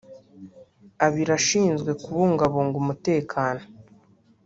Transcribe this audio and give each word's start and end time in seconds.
Abiri 1.05 1.31
ashinzwe 1.39 1.91
kubungabunga 2.01 2.75
umutekano 2.83 3.61